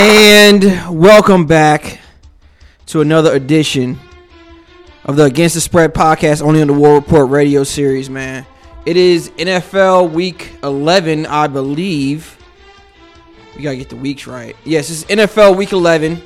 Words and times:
And 0.00 0.62
welcome 0.96 1.44
back 1.44 1.98
to 2.86 3.00
another 3.00 3.34
edition 3.34 3.98
of 5.04 5.16
the 5.16 5.24
Against 5.24 5.56
the 5.56 5.60
Spread 5.60 5.92
podcast, 5.92 6.40
only 6.40 6.60
on 6.60 6.68
the 6.68 6.72
War 6.72 6.94
Report 6.94 7.28
radio 7.28 7.64
series, 7.64 8.08
man. 8.08 8.46
It 8.86 8.96
is 8.96 9.30
NFL 9.30 10.12
Week 10.12 10.52
11, 10.62 11.26
I 11.26 11.48
believe. 11.48 12.38
We 13.56 13.64
gotta 13.64 13.76
get 13.76 13.88
the 13.88 13.96
weeks 13.96 14.28
right. 14.28 14.54
Yes, 14.64 14.88
it's 14.88 15.02
NFL 15.10 15.56
Week 15.56 15.72
11. 15.72 16.22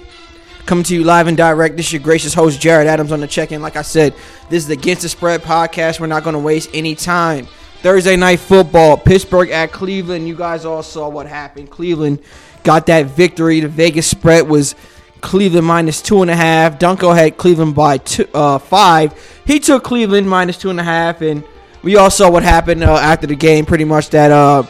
Coming 0.66 0.84
to 0.84 0.94
you 0.94 1.02
live 1.02 1.26
and 1.26 1.36
direct. 1.38 1.78
This 1.78 1.86
is 1.86 1.94
your 1.94 2.02
gracious 2.02 2.34
host, 2.34 2.60
Jared 2.60 2.86
Adams, 2.86 3.10
on 3.10 3.20
the 3.20 3.26
check 3.26 3.52
in. 3.52 3.62
Like 3.62 3.76
I 3.76 3.82
said, 3.82 4.12
this 4.50 4.64
is 4.64 4.66
the 4.66 4.74
Against 4.74 5.00
the 5.00 5.08
Spread 5.08 5.40
podcast. 5.40 5.98
We're 5.98 6.08
not 6.08 6.24
gonna 6.24 6.38
waste 6.38 6.68
any 6.74 6.94
time. 6.94 7.48
Thursday 7.80 8.16
night 8.16 8.38
football, 8.38 8.98
Pittsburgh 8.98 9.48
at 9.48 9.72
Cleveland. 9.72 10.28
You 10.28 10.36
guys 10.36 10.66
all 10.66 10.82
saw 10.82 11.08
what 11.08 11.26
happened. 11.26 11.70
Cleveland 11.70 12.20
got 12.64 12.86
that 12.86 13.06
victory. 13.06 13.60
The 13.60 13.68
Vegas 13.68 14.06
spread 14.06 14.48
was 14.48 14.74
Cleveland 15.20 15.66
minus 15.66 16.02
two 16.02 16.22
and 16.22 16.30
a 16.30 16.36
half. 16.36 16.78
Dunkel 16.78 17.14
had 17.14 17.36
Cleveland 17.36 17.74
by 17.74 17.98
two, 17.98 18.28
uh, 18.34 18.58
five. 18.58 19.14
He 19.46 19.60
took 19.60 19.84
Cleveland 19.84 20.28
minus 20.28 20.58
two 20.58 20.70
and 20.70 20.80
a 20.80 20.84
half, 20.84 21.22
and 21.22 21.44
we 21.82 21.96
all 21.96 22.10
saw 22.10 22.30
what 22.30 22.42
happened 22.42 22.82
uh, 22.84 22.94
after 22.94 23.26
the 23.26 23.36
game. 23.36 23.64
Pretty 23.64 23.84
much 23.84 24.10
that 24.10 24.30
uh, 24.30 24.64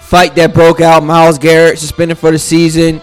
fight 0.00 0.34
that 0.36 0.54
broke 0.54 0.80
out. 0.80 1.04
Myles 1.04 1.38
Garrett 1.38 1.78
suspended 1.78 2.18
for 2.18 2.30
the 2.30 2.38
season. 2.38 3.00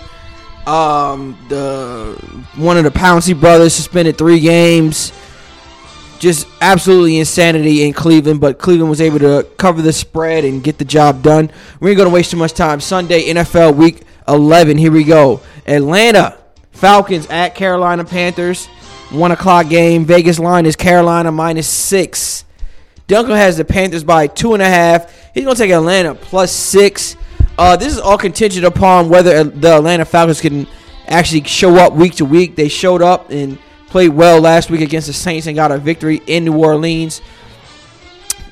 Um, 0.66 1.38
the 1.50 2.16
one 2.56 2.78
of 2.78 2.84
the 2.84 2.92
Pouncey 2.92 3.40
brothers 3.40 3.74
suspended 3.74 4.18
three 4.18 4.40
games. 4.40 5.12
Just 6.24 6.48
absolutely 6.62 7.18
insanity 7.18 7.84
in 7.84 7.92
Cleveland, 7.92 8.40
but 8.40 8.58
Cleveland 8.58 8.90
was 8.90 9.02
able 9.02 9.20
to 9.20 9.46
cover 9.58 9.82
the 9.82 9.92
spread 9.92 10.46
and 10.46 10.64
get 10.64 10.78
the 10.78 10.86
job 10.86 11.22
done. 11.22 11.52
We 11.82 11.90
ain't 11.90 11.98
gonna 11.98 12.12
waste 12.12 12.32
too 12.32 12.38
much 12.38 12.54
time. 12.54 12.80
Sunday 12.80 13.26
NFL 13.26 13.76
Week 13.76 14.04
11. 14.26 14.78
Here 14.78 14.90
we 14.90 15.04
go. 15.04 15.42
Atlanta 15.68 16.38
Falcons 16.72 17.28
at 17.28 17.56
Carolina 17.56 18.06
Panthers. 18.06 18.68
One 19.10 19.34
o'clock 19.34 19.68
game. 19.68 20.06
Vegas 20.06 20.40
line 20.40 20.66
is 20.66 20.78
Carolina 20.78 21.30
minus 21.30 21.68
six. 21.68 22.46
Dunkel 23.10 23.36
has 23.36 23.58
the 23.58 23.66
Panthers 23.66 24.06
by 24.06 24.28
two 24.28 24.54
and 24.54 24.64
a 24.64 24.70
half. 24.70 25.14
He's 25.34 25.44
gonna 25.44 25.58
take 25.58 25.72
Atlanta 25.72 26.16
plus 26.16 26.54
six. 26.54 27.18
Uh, 27.58 27.76
this 27.76 27.92
is 27.92 28.00
all 28.00 28.18
contingent 28.18 28.66
upon 28.66 29.10
whether 29.10 29.44
the 29.44 29.76
Atlanta 29.76 30.06
Falcons 30.06 30.40
can 30.40 30.68
actually 31.06 31.44
show 31.44 31.76
up 31.76 31.92
week 31.92 32.16
to 32.16 32.24
week. 32.24 32.56
They 32.56 32.70
showed 32.70 33.02
up 33.02 33.30
and 33.30 33.60
played 33.94 34.10
well 34.10 34.42
last 34.42 34.72
week 34.72 34.82
against 34.82 35.06
the 35.06 35.14
Saints 35.14 35.46
and 35.46 35.56
got 35.56 35.72
a 35.72 35.78
victory 35.78 36.20
in 36.26 36.46
New 36.46 36.58
Orleans, 36.58 37.20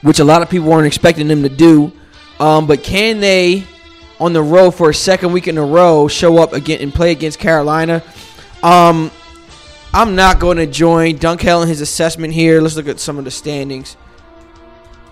which 0.03 0.19
a 0.19 0.23
lot 0.23 0.43
of 0.43 0.51
people 0.51 0.69
weren't 0.69 0.85
expecting 0.85 1.27
them 1.27 1.41
to 1.41 1.49
do. 1.49 1.91
Um, 2.39 2.67
but 2.67 2.83
can 2.83 3.19
they, 3.21 3.63
on 4.19 4.33
the 4.33 4.41
road 4.43 4.71
for 4.71 4.91
a 4.91 4.93
second 4.93 5.33
week 5.33 5.47
in 5.47 5.57
a 5.57 5.65
row, 5.65 6.07
show 6.07 6.37
up 6.37 6.53
again 6.53 6.79
and 6.81 6.93
play 6.93 7.11
against 7.11 7.39
Carolina? 7.39 8.03
Um, 8.61 9.09
I'm 9.95 10.13
not 10.13 10.39
going 10.39 10.57
to 10.57 10.67
join 10.67 11.17
Dunkel 11.17 11.63
in 11.63 11.67
his 11.67 11.81
assessment 11.81 12.35
here. 12.35 12.61
Let's 12.61 12.75
look 12.75 12.87
at 12.87 12.99
some 12.99 13.17
of 13.17 13.25
the 13.25 13.31
standings. 13.31 13.97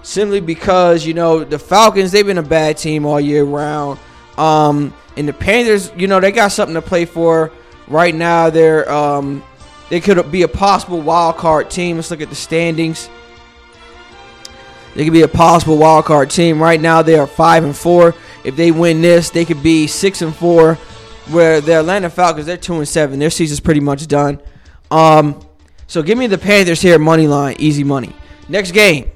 Simply 0.04 0.42
because 0.42 1.08
you 1.08 1.16
know 1.16 1.44
the 1.44 1.58
Falcons, 1.58 2.12
they've 2.12 2.24
been 2.26 2.38
a 2.38 2.44
bad 2.44 2.78
team 2.78 3.04
all 3.04 3.20
year 3.20 3.44
round. 3.44 3.98
Um, 4.38 4.94
and 5.18 5.28
the 5.28 5.34
Panthers, 5.34 5.92
you 5.98 6.06
know, 6.06 6.20
they 6.20 6.32
got 6.32 6.52
something 6.52 6.76
to 6.76 6.84
play 6.84 7.06
for. 7.06 7.52
Right 7.88 8.14
now, 8.14 8.52
they're 8.52 8.88
um, 8.92 9.44
they 9.90 10.00
could 10.00 10.32
be 10.32 10.44
a 10.44 10.48
possible 10.48 11.02
wild 11.02 11.38
card 11.38 11.70
team. 11.70 11.96
Let's 11.96 12.12
look 12.12 12.22
at 12.22 12.30
the 12.30 12.36
standings. 12.36 13.10
They 14.96 15.04
could 15.04 15.14
be 15.14 15.22
a 15.22 15.28
possible 15.28 15.78
wild 15.78 16.06
card 16.06 16.30
team. 16.30 16.62
Right 16.62 16.80
now, 16.80 17.02
they 17.02 17.16
are 17.16 17.28
five 17.28 17.64
and 17.64 17.76
four. 17.76 18.16
If 18.44 18.56
they 18.56 18.72
win 18.72 19.02
this, 19.02 19.30
they 19.30 19.46
could 19.46 19.62
be 19.62 19.88
six 19.88 20.22
and 20.22 20.36
four. 20.36 20.76
Where 21.30 21.62
the 21.62 21.80
Atlanta 21.80 22.10
Falcons, 22.10 22.48
they're 22.48 22.58
two 22.58 22.76
and 22.76 22.88
seven. 22.88 23.20
Their 23.20 23.30
season's 23.30 23.60
pretty 23.60 23.82
much 23.82 24.08
done. 24.08 24.42
Um, 24.90 25.40
so 25.86 26.02
give 26.02 26.18
me 26.18 26.28
the 26.28 26.40
Panthers 26.40 26.82
here, 26.82 26.98
money 26.98 27.28
line, 27.28 27.56
easy 27.60 27.84
money. 27.84 28.16
Next 28.48 28.72
game, 28.72 29.12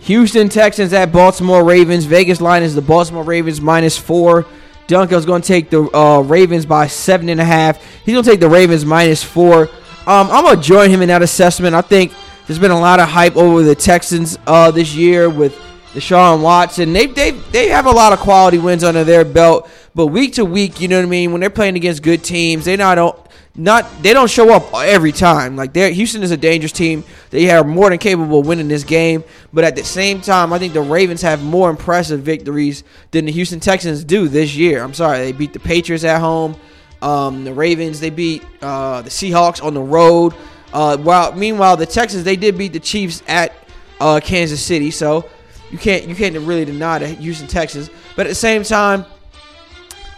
Houston 0.00 0.48
Texans 0.48 0.92
at 0.92 1.12
Baltimore 1.12 1.64
Ravens. 1.64 2.04
Vegas 2.04 2.40
line 2.40 2.62
is 2.62 2.76
the 2.76 2.82
Baltimore 2.82 3.24
Ravens 3.24 3.60
minus 3.60 3.98
four. 3.98 4.46
Dunkel's 4.86 5.26
going 5.26 5.42
to 5.42 5.48
take 5.48 5.68
the 5.68 5.82
uh, 5.94 6.20
Ravens 6.20 6.64
by 6.64 6.86
seven 6.86 7.28
and 7.28 7.40
a 7.40 7.44
half. 7.44 7.84
He's 8.04 8.14
going 8.14 8.24
to 8.24 8.30
take 8.30 8.40
the 8.40 8.48
Ravens 8.48 8.84
minus 8.84 9.22
four. 9.22 9.68
Um, 10.08 10.30
I'm 10.30 10.56
to 10.56 10.62
join 10.62 10.88
him 10.88 11.02
in 11.02 11.08
that 11.08 11.20
assessment. 11.20 11.74
I 11.74 11.82
think 11.82 12.14
there's 12.46 12.58
been 12.58 12.70
a 12.70 12.80
lot 12.80 12.98
of 12.98 13.10
hype 13.10 13.36
over 13.36 13.62
the 13.62 13.74
Texans 13.74 14.38
uh, 14.46 14.70
this 14.70 14.94
year 14.94 15.28
with 15.28 15.54
Deshaun 15.92 16.40
Watson. 16.40 16.94
They, 16.94 17.04
they, 17.04 17.32
they 17.32 17.68
have 17.68 17.84
a 17.84 17.90
lot 17.90 18.14
of 18.14 18.18
quality 18.18 18.56
wins 18.56 18.84
under 18.84 19.04
their 19.04 19.22
belt. 19.22 19.68
But 19.94 20.06
week 20.06 20.32
to 20.34 20.46
week, 20.46 20.80
you 20.80 20.88
know 20.88 20.96
what 20.96 21.04
I 21.04 21.10
mean? 21.10 21.30
When 21.30 21.42
they're 21.42 21.50
playing 21.50 21.76
against 21.76 22.02
good 22.02 22.24
teams, 22.24 22.64
they 22.64 22.74
not 22.74 22.94
don't 22.94 23.18
not 23.54 24.02
they 24.02 24.14
don't 24.14 24.30
show 24.30 24.50
up 24.50 24.72
every 24.72 25.12
time. 25.12 25.56
Like 25.56 25.74
they 25.74 25.92
Houston 25.92 26.22
is 26.22 26.30
a 26.30 26.38
dangerous 26.38 26.72
team. 26.72 27.04
They 27.28 27.50
are 27.50 27.62
more 27.62 27.90
than 27.90 27.98
capable 27.98 28.40
of 28.40 28.46
winning 28.46 28.68
this 28.68 28.84
game. 28.84 29.24
But 29.52 29.64
at 29.64 29.76
the 29.76 29.84
same 29.84 30.22
time, 30.22 30.54
I 30.54 30.58
think 30.58 30.72
the 30.72 30.80
Ravens 30.80 31.20
have 31.20 31.42
more 31.42 31.68
impressive 31.68 32.20
victories 32.20 32.82
than 33.10 33.26
the 33.26 33.32
Houston 33.32 33.60
Texans 33.60 34.04
do 34.04 34.26
this 34.26 34.56
year. 34.56 34.82
I'm 34.82 34.94
sorry, 34.94 35.18
they 35.18 35.32
beat 35.32 35.52
the 35.52 35.60
Patriots 35.60 36.04
at 36.04 36.20
home. 36.20 36.56
Um, 37.00 37.44
the 37.44 37.54
Ravens 37.54 38.00
they 38.00 38.10
beat 38.10 38.44
uh, 38.60 39.02
the 39.02 39.10
Seahawks 39.10 39.62
on 39.62 39.74
the 39.74 39.80
road. 39.80 40.34
Uh, 40.72 40.96
while 40.98 41.32
meanwhile 41.34 41.76
the 41.76 41.86
Texans 41.86 42.24
they 42.24 42.36
did 42.36 42.58
beat 42.58 42.72
the 42.72 42.80
Chiefs 42.80 43.22
at 43.26 43.52
uh, 44.00 44.20
Kansas 44.22 44.62
City. 44.64 44.90
So 44.90 45.28
you 45.70 45.78
can't 45.78 46.08
you 46.08 46.14
can't 46.14 46.36
really 46.38 46.64
deny 46.64 46.98
the 46.98 47.08
Houston 47.08 47.46
Texans. 47.46 47.90
But 48.16 48.26
at 48.26 48.30
the 48.30 48.34
same 48.34 48.62
time, 48.62 49.04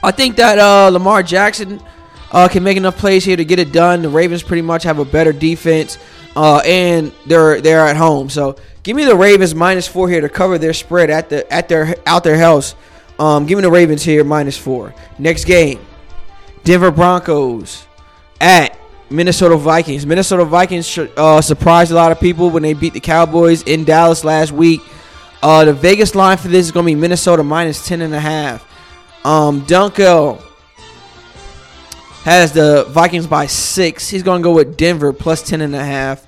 I 0.03 0.11
think 0.11 0.37
that 0.37 0.59
uh, 0.59 0.89
Lamar 0.91 1.23
Jackson 1.23 1.81
uh, 2.33 2.49
can 2.49 2.63
make 2.63 2.77
enough 2.77 2.97
plays 2.97 3.25
here 3.25 3.37
to 3.37 3.45
get 3.45 3.59
it 3.59 3.73
done. 3.73 4.03
The 4.03 4.09
Ravens 4.09 4.43
pretty 4.43 4.63
much 4.63 4.85
have 4.85 4.99
a 4.99 5.05
better 5.05 5.33
defense, 5.33 5.99
uh, 6.37 6.63
and 6.65 7.13
they're 7.27 7.61
they're 7.61 7.87
at 7.87 7.97
home. 7.97 8.31
So 8.31 8.57
give 8.83 8.97
me 8.97 9.05
the 9.05 9.17
Ravens 9.17 9.55
minus 9.55 9.87
four 9.87 10.09
here 10.09 10.21
to 10.21 10.29
cover 10.29 10.59
their 10.59 10.73
spread 10.73 11.11
at 11.11 11.29
the 11.29 11.51
at 11.53 11.69
their 11.69 11.95
out 12.07 12.25
their 12.25 12.39
house. 12.39 12.75
Um, 13.19 13.45
give 13.47 13.57
me 13.57 13.63
the 13.63 13.71
Ravens 13.71 14.03
here 14.03 14.25
minus 14.25 14.57
four. 14.57 14.95
Next 15.19 15.45
game, 15.45 15.81
Denver 16.65 16.91
Broncos 16.91 17.87
at 18.41 18.79
Minnesota 19.11 19.57
Vikings. 19.57 20.07
Minnesota 20.07 20.45
Vikings 20.45 20.99
uh, 20.99 21.41
surprised 21.41 21.91
a 21.91 21.95
lot 21.95 22.13
of 22.13 22.21
people 22.21 22.51
when 22.51 22.63
they 22.63 22.75
beat 22.75 22.93
the 22.93 23.01
Cowboys 23.01 23.63
in 23.63 23.85
Dallas 23.85 24.25
last 24.25 24.53
week. 24.53 24.81
Uh, 25.43 25.65
the 25.65 25.73
Vegas 25.73 26.15
line 26.15 26.37
for 26.37 26.49
this 26.49 26.67
is 26.67 26.73
going 26.73 26.85
to 26.85 26.91
be 26.91 26.95
Minnesota 26.95 27.43
minus 27.43 27.87
ten 27.87 28.03
and 28.03 28.15
a 28.15 28.21
half. 28.21 28.67
Um, 29.25 29.63
Dunkel 29.63 30.41
has 32.23 32.53
the 32.53 32.85
Vikings 32.91 33.27
by 33.27 33.47
six. 33.47 34.09
He's 34.09 34.23
going 34.23 34.43
to 34.43 34.45
go 34.45 34.53
with 34.53 34.77
Denver 34.77 35.13
plus 35.13 35.43
ten 35.43 35.63
and 35.63 35.75
a 35.75 35.85
half. 35.85 36.27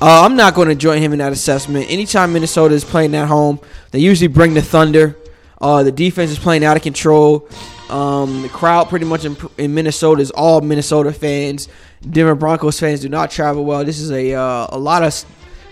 Uh, 0.00 0.22
I'm 0.24 0.36
not 0.36 0.54
going 0.54 0.68
to 0.68 0.74
join 0.74 1.00
him 1.00 1.12
in 1.12 1.18
that 1.18 1.32
assessment. 1.32 1.90
Anytime 1.90 2.32
Minnesota 2.32 2.74
is 2.74 2.84
playing 2.84 3.14
at 3.14 3.26
home, 3.26 3.58
they 3.90 3.98
usually 3.98 4.28
bring 4.28 4.54
the 4.54 4.62
thunder. 4.62 5.16
Uh, 5.60 5.82
the 5.82 5.90
defense 5.90 6.30
is 6.30 6.38
playing 6.38 6.64
out 6.64 6.76
of 6.76 6.82
control. 6.82 7.48
Um, 7.88 8.42
the 8.42 8.48
crowd 8.50 8.88
pretty 8.88 9.06
much 9.06 9.24
in, 9.24 9.36
in, 9.56 9.74
Minnesota 9.74 10.20
is 10.20 10.30
all 10.30 10.60
Minnesota 10.60 11.12
fans. 11.12 11.68
Denver 12.08 12.34
Broncos 12.34 12.78
fans 12.78 13.00
do 13.00 13.08
not 13.08 13.30
travel 13.30 13.64
well. 13.64 13.84
This 13.84 13.98
is 13.98 14.10
a 14.10 14.34
uh, 14.34 14.66
a 14.70 14.78
lot 14.78 15.02
of 15.02 15.24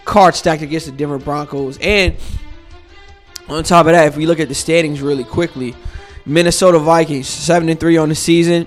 cards 0.07 0.39
stacked 0.39 0.63
against 0.63 0.87
the 0.87 0.93
Denver 0.93 1.19
Broncos. 1.19 1.79
And 1.79 2.17
on 3.49 3.63
top 3.65 3.87
of 3.87 3.93
that, 3.93 4.07
if 4.09 4.17
we 4.17 4.25
look 4.25 4.41
at 4.41 4.49
the 4.49 4.55
standings 4.55 5.03
really 5.03 5.25
quickly, 5.25 5.75
Minnesota 6.25 6.79
Vikings 6.79 7.29
seven 7.29 7.69
and 7.69 7.79
three 7.79 7.99
on 7.99 8.09
the 8.09 8.15
season. 8.15 8.67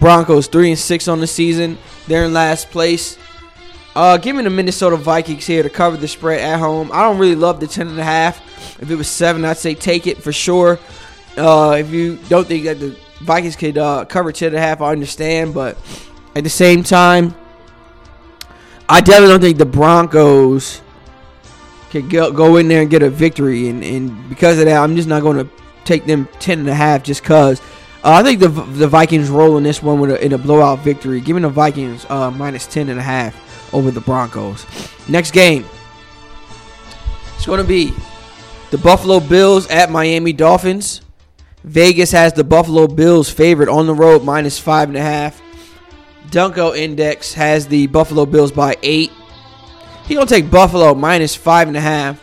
Broncos 0.00 0.48
three 0.48 0.70
and 0.70 0.78
six 0.78 1.06
on 1.08 1.20
the 1.20 1.26
season. 1.26 1.78
They're 2.08 2.24
in 2.24 2.32
last 2.32 2.70
place. 2.70 3.16
Uh, 3.94 4.18
give 4.18 4.36
me 4.36 4.42
the 4.42 4.50
Minnesota 4.50 4.96
Vikings 4.96 5.46
here 5.46 5.62
to 5.62 5.70
cover 5.70 5.96
the 5.96 6.08
spread 6.08 6.40
at 6.40 6.58
home. 6.58 6.90
I 6.92 7.02
don't 7.02 7.16
really 7.16 7.36
love 7.36 7.60
the 7.60 7.66
ten 7.66 7.88
and 7.88 7.98
a 7.98 8.04
half. 8.04 8.42
If 8.82 8.90
it 8.90 8.96
was 8.96 9.08
seven, 9.08 9.44
I'd 9.44 9.56
say 9.56 9.74
take 9.74 10.06
it 10.06 10.18
for 10.18 10.32
sure. 10.32 10.78
Uh, 11.36 11.76
if 11.78 11.90
you 11.90 12.18
don't 12.28 12.46
think 12.46 12.64
that 12.64 12.80
the 12.80 12.96
Vikings 13.20 13.56
could 13.56 13.78
uh, 13.78 14.04
cover 14.04 14.32
ten 14.32 14.48
and 14.48 14.56
a 14.56 14.60
half, 14.60 14.80
I 14.80 14.92
understand. 14.92 15.54
But 15.54 15.76
at 16.34 16.44
the 16.44 16.50
same 16.50 16.82
time, 16.82 17.34
I 18.88 19.00
definitely 19.00 19.28
don't 19.28 19.40
think 19.40 19.58
the 19.58 19.66
Broncos 19.66 20.80
could 21.90 22.10
go, 22.10 22.32
go 22.32 22.56
in 22.56 22.68
there 22.68 22.82
and 22.82 22.90
get 22.90 23.02
a 23.02 23.10
victory. 23.10 23.68
And, 23.68 23.84
and 23.84 24.28
because 24.28 24.58
of 24.58 24.64
that, 24.66 24.76
I'm 24.82 24.96
just 24.96 25.08
not 25.08 25.22
going 25.22 25.38
to 25.38 25.50
take 25.84 26.06
them 26.06 26.28
ten 26.40 26.58
and 26.60 26.68
a 26.68 26.74
half 26.74 27.02
just 27.02 27.22
cause. 27.22 27.60
Uh, 28.04 28.12
I 28.12 28.22
think 28.22 28.40
the 28.40 28.48
the 28.48 28.88
Vikings 28.88 29.28
roll 29.28 29.56
in 29.56 29.62
this 29.62 29.82
one 29.82 30.00
with 30.00 30.10
a, 30.10 30.24
in 30.24 30.32
a 30.32 30.38
blowout 30.38 30.80
victory. 30.80 31.20
Giving 31.20 31.42
the 31.42 31.48
Vikings 31.48 32.06
uh, 32.08 32.30
minus 32.30 32.66
ten 32.66 32.88
and 32.88 32.98
a 32.98 33.02
half 33.02 33.74
over 33.74 33.90
the 33.90 34.00
Broncos. 34.00 34.66
Next 35.08 35.32
game, 35.32 35.64
it's 37.34 37.46
going 37.46 37.60
to 37.60 37.66
be 37.66 37.92
the 38.70 38.78
Buffalo 38.78 39.20
Bills 39.20 39.68
at 39.68 39.90
Miami 39.90 40.32
Dolphins. 40.32 41.00
Vegas 41.66 42.12
has 42.12 42.32
the 42.32 42.44
Buffalo 42.44 42.86
Bills 42.86 43.28
favored 43.28 43.68
on 43.68 43.88
the 43.88 43.94
road 43.94 44.22
minus 44.22 44.56
five 44.56 44.88
and 44.88 44.96
a 44.96 45.02
half. 45.02 45.42
Dunkel 46.28 46.76
Index 46.76 47.34
has 47.34 47.66
the 47.66 47.88
Buffalo 47.88 48.24
Bills 48.24 48.52
by 48.52 48.76
eight. 48.84 49.10
He 50.06 50.14
gonna 50.14 50.26
take 50.26 50.48
Buffalo 50.48 50.94
minus 50.94 51.34
five 51.34 51.66
and 51.66 51.76
a 51.76 51.80
half. 51.80 52.22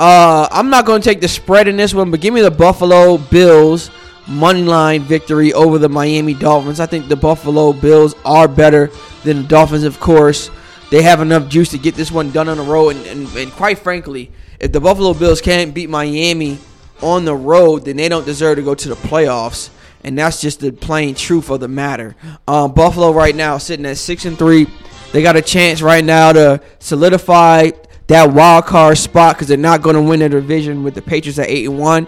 Uh, 0.00 0.48
I'm 0.50 0.68
not 0.68 0.84
gonna 0.84 1.00
take 1.00 1.20
the 1.20 1.28
spread 1.28 1.68
in 1.68 1.76
this 1.76 1.94
one, 1.94 2.10
but 2.10 2.20
give 2.20 2.34
me 2.34 2.40
the 2.40 2.50
Buffalo 2.50 3.18
Bills 3.18 3.88
money 4.26 4.62
line 4.62 5.02
victory 5.02 5.52
over 5.52 5.78
the 5.78 5.88
Miami 5.88 6.34
Dolphins. 6.34 6.80
I 6.80 6.86
think 6.86 7.06
the 7.06 7.16
Buffalo 7.16 7.72
Bills 7.72 8.16
are 8.24 8.48
better 8.48 8.90
than 9.22 9.42
the 9.42 9.48
Dolphins, 9.48 9.84
of 9.84 10.00
course. 10.00 10.50
They 10.90 11.02
have 11.02 11.20
enough 11.20 11.48
juice 11.48 11.68
to 11.68 11.78
get 11.78 11.94
this 11.94 12.10
one 12.10 12.32
done 12.32 12.48
on 12.48 12.56
the 12.56 12.64
road. 12.64 12.96
And, 12.96 13.06
and, 13.06 13.36
and 13.36 13.52
quite 13.52 13.78
frankly, 13.78 14.32
if 14.58 14.72
the 14.72 14.80
Buffalo 14.80 15.14
Bills 15.14 15.40
can't 15.40 15.72
beat 15.72 15.88
Miami 15.88 16.58
on 17.02 17.24
the 17.24 17.34
road, 17.34 17.84
then 17.84 17.96
they 17.96 18.08
don't 18.08 18.24
deserve 18.24 18.56
to 18.56 18.62
go 18.62 18.74
to 18.74 18.88
the 18.88 18.94
playoffs. 18.94 19.70
And 20.02 20.16
that's 20.16 20.40
just 20.40 20.60
the 20.60 20.72
plain 20.72 21.14
truth 21.14 21.50
of 21.50 21.60
the 21.60 21.68
matter. 21.68 22.16
Um, 22.48 22.72
Buffalo 22.72 23.12
right 23.12 23.34
now 23.34 23.58
sitting 23.58 23.84
at 23.86 23.98
six 23.98 24.24
and 24.24 24.38
three. 24.38 24.66
They 25.12 25.22
got 25.22 25.36
a 25.36 25.42
chance 25.42 25.82
right 25.82 26.04
now 26.04 26.32
to 26.32 26.62
solidify 26.78 27.70
that 28.06 28.32
wild 28.32 28.66
card 28.66 28.96
spot 28.98 29.36
because 29.36 29.48
they're 29.48 29.56
not 29.56 29.82
going 29.82 29.96
to 29.96 30.02
win 30.02 30.20
the 30.20 30.28
division 30.28 30.82
with 30.82 30.94
the 30.94 31.02
Patriots 31.02 31.38
at 31.38 31.48
eight 31.48 31.66
and 31.66 31.78
one. 31.78 32.06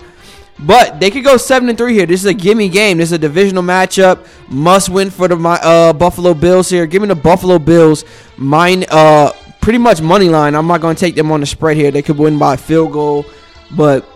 But 0.59 1.01
they 1.01 1.11
could 1.11 1.25
go 1.25 1.37
seven 1.37 1.69
and 1.69 1.77
three 1.77 1.95
here. 1.95 2.07
This 2.07 2.21
is 2.21 2.27
a 2.27 2.35
gimme 2.35 2.69
game. 2.69 2.99
This 2.99 3.09
is 3.09 3.13
a 3.13 3.19
divisional 3.19 3.63
matchup. 3.63 4.27
Must 4.49 4.89
win 4.89 5.11
for 5.11 5.27
the 5.27 5.37
uh, 5.37 5.93
Buffalo 5.93 6.35
Bills 6.35 6.69
here. 6.69 6.87
Give 6.87 7.03
me 7.03 7.09
the 7.09 7.15
Buffalo 7.15 7.59
Bills. 7.59 8.05
Mine, 8.37 8.85
uh, 8.91 9.33
pretty 9.61 9.79
much 9.79 10.01
money 10.01 10.29
line. 10.29 10.55
I'm 10.55 10.67
not 10.67 10.81
going 10.81 10.95
to 10.95 11.01
take 11.01 11.15
them 11.15 11.33
on 11.33 11.41
the 11.41 11.47
spread 11.47 11.77
here. 11.77 11.91
They 11.91 12.03
could 12.03 12.19
win 12.19 12.39
by 12.39 12.57
field 12.57 12.93
goal, 12.93 13.27
but 13.73 14.09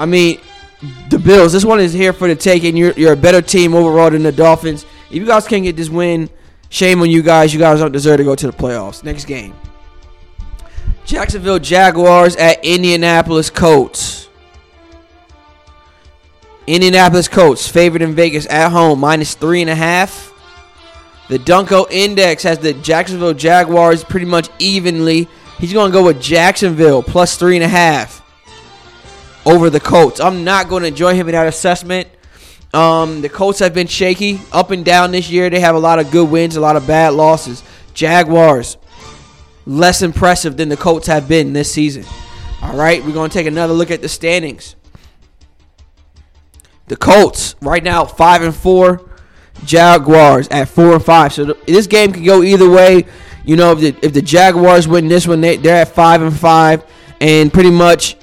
I 0.00 0.06
mean, 0.06 0.40
the 1.10 1.18
Bills. 1.18 1.52
This 1.52 1.62
one 1.62 1.78
is 1.78 1.92
here 1.92 2.14
for 2.14 2.26
the 2.26 2.34
taking. 2.34 2.74
You're 2.74 2.92
you're 2.92 3.12
a 3.12 3.16
better 3.16 3.42
team 3.42 3.74
overall 3.74 4.10
than 4.10 4.22
the 4.22 4.32
Dolphins. 4.32 4.86
If 5.10 5.16
you 5.16 5.26
guys 5.26 5.46
can't 5.46 5.62
get 5.62 5.76
this 5.76 5.90
win, 5.90 6.30
shame 6.70 7.02
on 7.02 7.10
you 7.10 7.20
guys. 7.22 7.52
You 7.52 7.60
guys 7.60 7.80
don't 7.80 7.92
deserve 7.92 8.16
to 8.16 8.24
go 8.24 8.34
to 8.34 8.46
the 8.46 8.52
playoffs. 8.56 9.04
Next 9.04 9.26
game. 9.26 9.54
Jacksonville 11.04 11.58
Jaguars 11.58 12.34
at 12.36 12.64
Indianapolis 12.64 13.50
Colts. 13.50 14.30
Indianapolis 16.66 17.28
Colts 17.28 17.68
favored 17.68 18.00
in 18.00 18.14
Vegas 18.14 18.46
at 18.46 18.70
home 18.70 19.00
minus 19.00 19.34
three 19.34 19.60
and 19.60 19.68
a 19.68 19.74
half. 19.74 20.32
The 21.28 21.38
Dunkel 21.38 21.90
Index 21.90 22.42
has 22.44 22.58
the 22.58 22.72
Jacksonville 22.72 23.34
Jaguars 23.34 24.02
pretty 24.02 24.26
much 24.26 24.48
evenly. 24.58 25.28
He's 25.58 25.74
going 25.74 25.90
to 25.90 25.92
go 25.92 26.06
with 26.06 26.22
Jacksonville 26.22 27.02
plus 27.02 27.36
three 27.36 27.56
and 27.56 27.64
a 27.64 27.68
half 27.68 28.19
over 29.46 29.70
the 29.70 29.80
Colts. 29.80 30.20
I'm 30.20 30.44
not 30.44 30.68
going 30.68 30.82
to 30.82 30.90
join 30.90 31.16
him 31.16 31.28
in 31.28 31.32
that 31.32 31.46
assessment. 31.46 32.08
Um, 32.72 33.20
the 33.20 33.28
Colts 33.28 33.58
have 33.58 33.74
been 33.74 33.86
shaky 33.86 34.40
up 34.52 34.70
and 34.70 34.84
down 34.84 35.10
this 35.10 35.30
year. 35.30 35.50
They 35.50 35.60
have 35.60 35.74
a 35.74 35.78
lot 35.78 35.98
of 35.98 36.10
good 36.10 36.30
wins, 36.30 36.56
a 36.56 36.60
lot 36.60 36.76
of 36.76 36.86
bad 36.86 37.14
losses. 37.14 37.62
Jaguars 37.94 38.76
less 39.66 40.02
impressive 40.02 40.56
than 40.56 40.68
the 40.68 40.76
Colts 40.76 41.06
have 41.06 41.28
been 41.28 41.52
this 41.52 41.72
season. 41.72 42.04
All 42.62 42.76
right, 42.76 43.04
we're 43.04 43.12
going 43.12 43.30
to 43.30 43.34
take 43.34 43.46
another 43.46 43.72
look 43.72 43.90
at 43.90 44.02
the 44.02 44.08
standings. 44.08 44.76
The 46.88 46.96
Colts 46.96 47.54
right 47.60 47.82
now 47.82 48.04
five 48.04 48.42
and 48.42 48.54
four. 48.54 49.08
Jaguars 49.64 50.48
at 50.48 50.68
four 50.68 50.94
and 50.94 51.04
five. 51.04 51.32
So 51.32 51.44
this 51.66 51.86
game 51.86 52.12
could 52.12 52.24
go 52.24 52.42
either 52.42 52.68
way. 52.68 53.06
You 53.44 53.56
know, 53.56 53.72
if 53.72 53.80
the, 53.80 54.06
if 54.06 54.12
the 54.12 54.22
Jaguars 54.22 54.88
win 54.88 55.08
this 55.08 55.26
one, 55.26 55.40
they, 55.40 55.56
they're 55.56 55.82
at 55.82 55.88
five 55.88 56.22
and 56.22 56.36
five, 56.36 56.84
and 57.20 57.52
pretty 57.52 57.70
much 57.70 58.16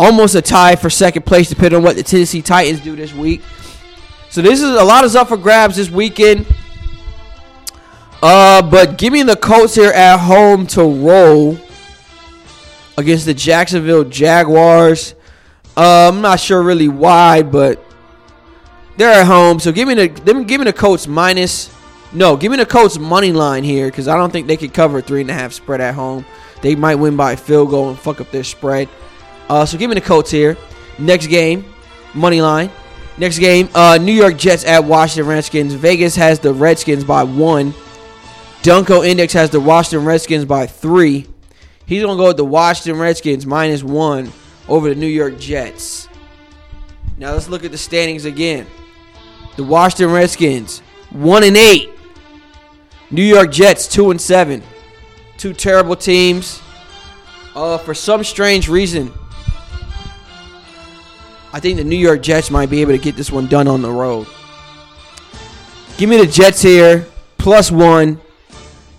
almost 0.00 0.34
a 0.34 0.40
tie 0.40 0.76
for 0.76 0.88
second 0.88 1.26
place, 1.26 1.50
depending 1.50 1.76
on 1.76 1.82
what 1.82 1.94
the 1.94 2.02
Tennessee 2.02 2.40
Titans 2.40 2.80
do 2.80 2.96
this 2.96 3.12
week. 3.12 3.42
So 4.30 4.40
this 4.40 4.62
is 4.62 4.70
a 4.70 4.84
lot 4.84 5.04
of 5.04 5.14
up 5.14 5.28
for 5.28 5.36
grabs 5.36 5.76
this 5.76 5.90
weekend. 5.90 6.46
Uh, 8.22 8.62
but 8.62 8.96
give 8.96 9.12
me 9.12 9.22
the 9.22 9.36
Colts 9.36 9.74
here 9.74 9.90
at 9.90 10.18
home 10.18 10.66
to 10.68 10.82
roll 10.82 11.58
against 12.96 13.26
the 13.26 13.34
Jacksonville 13.34 14.04
Jaguars. 14.04 15.14
Uh, 15.76 16.10
I'm 16.12 16.22
not 16.22 16.40
sure 16.40 16.62
really 16.62 16.88
why, 16.88 17.42
but 17.42 17.82
they're 18.96 19.20
at 19.20 19.26
home. 19.26 19.60
So 19.60 19.70
give 19.72 19.86
me 19.86 19.94
the 19.94 20.08
give 20.08 20.60
me 20.60 20.64
the 20.64 20.72
Colts 20.72 21.06
minus. 21.06 21.70
No, 22.12 22.36
give 22.36 22.50
me 22.50 22.56
the 22.56 22.66
Colts 22.66 22.98
money 22.98 23.32
line 23.32 23.64
here 23.64 23.86
because 23.86 24.08
I 24.08 24.16
don't 24.16 24.30
think 24.30 24.46
they 24.46 24.56
could 24.56 24.74
cover 24.74 25.00
three 25.00 25.20
and 25.20 25.30
a 25.30 25.34
half 25.34 25.52
spread 25.52 25.80
at 25.80 25.94
home. 25.94 26.24
They 26.62 26.74
might 26.74 26.96
win 26.96 27.16
by 27.16 27.32
a 27.32 27.36
field 27.36 27.70
goal 27.70 27.90
and 27.90 27.98
fuck 27.98 28.20
up 28.20 28.30
their 28.30 28.44
spread. 28.44 28.88
Uh, 29.50 29.66
so 29.66 29.76
give 29.76 29.90
me 29.90 29.94
the 29.94 30.00
Colts 30.00 30.30
here. 30.30 30.56
Next 30.96 31.26
game, 31.26 31.64
money 32.14 32.40
line. 32.40 32.70
Next 33.18 33.40
game, 33.40 33.68
uh, 33.74 33.98
New 34.00 34.12
York 34.12 34.38
Jets 34.38 34.64
at 34.64 34.84
Washington 34.84 35.28
Redskins. 35.28 35.74
Vegas 35.74 36.14
has 36.14 36.38
the 36.38 36.54
Redskins 36.54 37.02
by 37.02 37.24
one. 37.24 37.74
Dunkel 38.62 39.04
Index 39.04 39.32
has 39.32 39.50
the 39.50 39.58
Washington 39.58 40.06
Redskins 40.06 40.44
by 40.44 40.68
three. 40.68 41.26
He's 41.84 42.00
gonna 42.02 42.16
go 42.16 42.28
with 42.28 42.36
the 42.36 42.44
Washington 42.44 43.00
Redskins 43.00 43.44
minus 43.44 43.82
one 43.82 44.32
over 44.68 44.88
the 44.88 44.94
New 44.94 45.08
York 45.08 45.36
Jets. 45.40 46.08
Now 47.18 47.32
let's 47.32 47.48
look 47.48 47.64
at 47.64 47.72
the 47.72 47.78
standings 47.78 48.26
again. 48.26 48.68
The 49.56 49.64
Washington 49.64 50.12
Redskins 50.12 50.78
one 51.10 51.42
and 51.42 51.56
eight. 51.56 51.90
New 53.10 53.24
York 53.24 53.50
Jets 53.50 53.88
two 53.88 54.12
and 54.12 54.20
seven. 54.20 54.62
Two 55.38 55.52
terrible 55.52 55.96
teams. 55.96 56.62
Uh, 57.56 57.78
for 57.78 57.94
some 57.94 58.22
strange 58.22 58.68
reason, 58.68 59.12
I 61.52 61.60
think 61.60 61.78
the 61.78 61.84
New 61.84 61.96
York 61.96 62.22
Jets 62.22 62.50
might 62.50 62.70
be 62.70 62.80
able 62.80 62.92
to 62.92 62.98
get 62.98 63.16
this 63.16 63.30
one 63.30 63.46
done 63.46 63.66
on 63.66 63.82
the 63.82 63.90
road. 63.90 64.26
Give 65.96 66.08
me 66.08 66.16
the 66.16 66.26
Jets 66.26 66.62
here, 66.62 67.06
plus 67.38 67.70
one. 67.70 68.20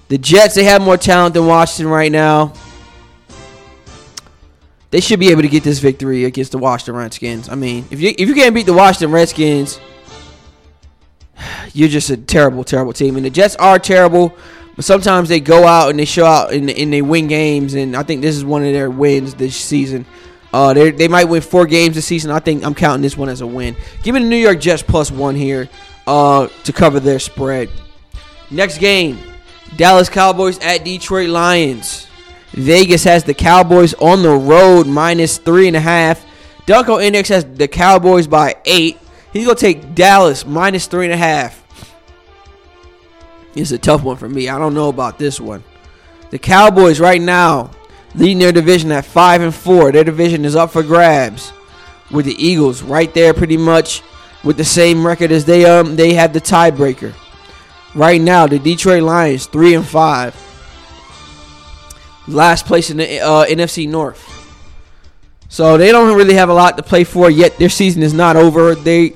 The 0.09 0.17
Jets, 0.17 0.55
they 0.55 0.65
have 0.65 0.81
more 0.81 0.97
talent 0.97 1.33
than 1.33 1.47
Washington 1.47 1.91
right 1.91 2.11
now. 2.11 2.53
They 4.89 4.99
should 4.99 5.21
be 5.21 5.29
able 5.29 5.41
to 5.41 5.47
get 5.47 5.63
this 5.63 5.79
victory 5.79 6.25
against 6.25 6.51
the 6.51 6.57
Washington 6.57 6.95
Redskins. 6.95 7.47
I 7.47 7.55
mean, 7.55 7.85
if 7.91 8.01
you 8.01 8.13
if 8.17 8.27
you 8.27 8.35
can't 8.35 8.53
beat 8.53 8.65
the 8.65 8.73
Washington 8.73 9.11
Redskins, 9.11 9.79
you're 11.73 11.87
just 11.87 12.09
a 12.09 12.17
terrible, 12.17 12.65
terrible 12.65 12.91
team. 12.91 13.15
And 13.15 13.25
the 13.25 13.29
Jets 13.29 13.55
are 13.55 13.79
terrible, 13.79 14.35
but 14.75 14.83
sometimes 14.83 15.29
they 15.29 15.39
go 15.39 15.65
out 15.65 15.91
and 15.91 15.97
they 15.97 16.05
show 16.05 16.25
out 16.25 16.51
and, 16.51 16.69
and 16.69 16.91
they 16.91 17.01
win 17.01 17.27
games. 17.27 17.73
And 17.73 17.95
I 17.95 18.03
think 18.03 18.21
this 18.21 18.35
is 18.35 18.43
one 18.43 18.65
of 18.65 18.73
their 18.73 18.91
wins 18.91 19.35
this 19.35 19.55
season. 19.55 20.05
Uh, 20.53 20.73
they 20.73 20.91
they 20.91 21.07
might 21.07 21.25
win 21.25 21.41
four 21.41 21.65
games 21.65 21.95
this 21.95 22.05
season. 22.05 22.31
I 22.31 22.39
think 22.39 22.65
I'm 22.65 22.75
counting 22.75 23.01
this 23.01 23.15
one 23.15 23.29
as 23.29 23.41
a 23.41 23.47
win. 23.47 23.75
Give 24.03 24.15
me 24.15 24.21
the 24.21 24.27
New 24.27 24.35
York 24.35 24.59
Jets 24.59 24.83
plus 24.83 25.09
one 25.09 25.35
here 25.35 25.69
uh, 26.07 26.47
to 26.63 26.73
cover 26.73 26.99
their 26.99 27.19
spread. 27.19 27.69
Next 28.49 28.79
game, 28.79 29.17
Dallas 29.77 30.09
Cowboys 30.09 30.59
at 30.59 30.83
Detroit 30.83 31.29
Lions. 31.29 32.07
Vegas 32.51 33.05
has 33.05 33.23
the 33.23 33.33
Cowboys 33.33 33.93
on 33.93 34.23
the 34.23 34.29
road 34.29 34.87
minus 34.87 35.37
three 35.37 35.67
and 35.67 35.77
a 35.77 35.81
half. 35.81 36.25
Dunkel 36.65 37.01
Index 37.01 37.29
has 37.29 37.45
the 37.45 37.67
Cowboys 37.67 38.27
by 38.27 38.55
eight. 38.65 38.99
He's 39.31 39.45
gonna 39.45 39.57
take 39.57 39.95
Dallas 39.95 40.45
minus 40.45 40.85
three 40.87 41.05
and 41.05 41.13
a 41.13 41.17
half. 41.17 41.57
It's 43.55 43.71
a 43.71 43.77
tough 43.77 44.03
one 44.03 44.17
for 44.17 44.27
me. 44.27 44.49
I 44.49 44.57
don't 44.57 44.73
know 44.73 44.89
about 44.89 45.17
this 45.17 45.39
one. 45.39 45.63
The 46.29 46.39
Cowboys 46.39 46.99
right 46.99 47.21
now 47.21 47.71
leading 48.15 48.39
their 48.39 48.51
division 48.51 48.91
at 48.91 49.05
five 49.05 49.41
and 49.41 49.53
four. 49.53 49.91
Their 49.91 50.03
division 50.03 50.45
is 50.45 50.55
up 50.55 50.71
for 50.71 50.83
grabs 50.83 51.51
with 52.09 52.25
the 52.25 52.35
Eagles 52.43 52.81
right 52.83 53.13
there, 53.13 53.33
pretty 53.33 53.57
much 53.57 54.01
with 54.43 54.57
the 54.57 54.65
same 54.65 55.05
record 55.05 55.31
as 55.31 55.45
they 55.45 55.65
um 55.65 55.95
they 55.95 56.13
have 56.13 56.33
the 56.33 56.41
tiebreaker. 56.41 57.13
Right 57.93 58.21
now, 58.21 58.47
the 58.47 58.59
Detroit 58.59 59.03
Lions 59.03 59.45
three 59.45 59.75
and 59.75 59.85
five, 59.85 60.35
last 62.27 62.65
place 62.65 62.89
in 62.89 62.97
the 62.97 63.19
uh, 63.19 63.45
NFC 63.45 63.87
North. 63.87 64.39
So 65.49 65.77
they 65.77 65.91
don't 65.91 66.15
really 66.15 66.35
have 66.35 66.47
a 66.47 66.53
lot 66.53 66.77
to 66.77 66.83
play 66.83 67.03
for 67.03 67.29
yet. 67.29 67.57
Their 67.57 67.69
season 67.69 68.03
is 68.03 68.13
not 68.13 68.37
over. 68.37 68.73
They 68.73 69.15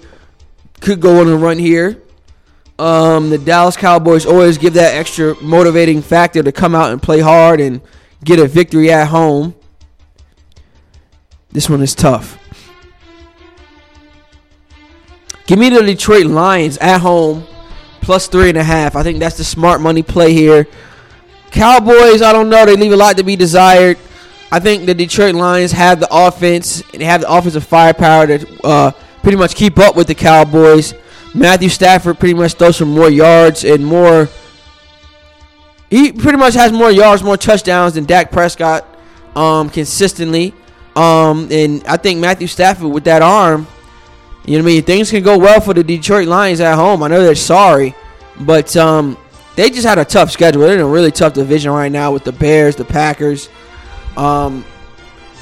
could 0.81 0.99
go 0.99 1.21
on 1.21 1.29
a 1.29 1.37
run 1.37 1.57
here. 1.57 2.01
Um, 2.77 3.29
the 3.29 3.37
Dallas 3.37 3.77
Cowboys 3.77 4.25
always 4.25 4.57
give 4.57 4.73
that 4.73 4.95
extra 4.95 5.41
motivating 5.41 6.01
factor 6.01 6.43
to 6.43 6.51
come 6.51 6.75
out 6.75 6.91
and 6.91 7.01
play 7.01 7.21
hard 7.21 7.61
and 7.61 7.79
get 8.25 8.39
a 8.39 8.47
victory 8.47 8.91
at 8.91 9.07
home. 9.07 9.55
This 11.51 11.69
one 11.69 11.81
is 11.81 11.95
tough. 11.95 12.37
Give 15.47 15.59
me 15.59 15.69
the 15.69 15.81
Detroit 15.83 16.25
Lions 16.25 16.77
at 16.79 16.99
home 16.99 17.45
plus 18.01 18.27
three 18.27 18.49
and 18.49 18.57
a 18.57 18.63
half. 18.63 18.95
I 18.95 19.03
think 19.03 19.19
that's 19.19 19.37
the 19.37 19.43
smart 19.43 19.79
money 19.79 20.01
play 20.01 20.33
here. 20.33 20.67
Cowboys, 21.51 22.21
I 22.21 22.33
don't 22.33 22.49
know. 22.49 22.65
They 22.65 22.75
leave 22.75 22.91
a 22.91 22.97
lot 22.97 23.15
to 23.17 23.23
be 23.23 23.35
desired. 23.35 23.97
I 24.51 24.59
think 24.59 24.85
the 24.85 24.93
Detroit 24.93 25.35
Lions 25.35 25.71
have 25.71 25.99
the 25.99 26.07
offense 26.11 26.81
and 26.91 27.01
they 27.01 27.05
have 27.05 27.21
the 27.21 27.31
offensive 27.31 27.63
firepower 27.63 28.27
to 28.27 28.61
uh, 28.63 28.91
pretty 29.21 29.37
much 29.37 29.55
keep 29.55 29.77
up 29.77 29.95
with 29.95 30.07
the 30.07 30.15
Cowboys. 30.15 30.93
Matthew 31.33 31.69
Stafford 31.69 32.19
pretty 32.19 32.33
much 32.33 32.53
throws 32.53 32.77
for 32.77 32.85
more 32.85 33.09
yards 33.09 33.63
and 33.63 33.85
more 33.85 34.29
he 35.95 36.11
pretty 36.11 36.37
much 36.37 36.55
has 36.55 36.73
more 36.73 36.91
yards, 36.91 37.23
more 37.23 37.37
touchdowns 37.37 37.93
than 37.93 38.03
Dak 38.03 38.29
Prescott 38.29 38.85
um, 39.33 39.69
consistently. 39.69 40.53
Um, 40.93 41.47
and 41.49 41.85
I 41.87 41.95
think 41.95 42.19
Matthew 42.19 42.47
Stafford 42.47 42.91
with 42.91 43.05
that 43.05 43.21
arm, 43.21 43.65
you 44.45 44.57
know 44.57 44.63
what 44.63 44.71
I 44.71 44.73
mean? 44.73 44.83
Things 44.83 45.09
can 45.09 45.23
go 45.23 45.37
well 45.37 45.61
for 45.61 45.73
the 45.73 45.85
Detroit 45.85 46.27
Lions 46.27 46.59
at 46.59 46.75
home. 46.75 47.01
I 47.01 47.07
know 47.07 47.23
they're 47.23 47.33
sorry, 47.33 47.95
but 48.41 48.75
um, 48.75 49.17
they 49.55 49.69
just 49.69 49.87
had 49.87 49.97
a 49.97 50.03
tough 50.03 50.31
schedule. 50.31 50.63
They're 50.63 50.75
in 50.75 50.81
a 50.81 50.85
really 50.85 51.11
tough 51.11 51.31
division 51.31 51.71
right 51.71 51.91
now 51.91 52.11
with 52.11 52.25
the 52.25 52.33
Bears, 52.33 52.75
the 52.75 52.83
Packers, 52.83 53.47
um, 54.17 54.65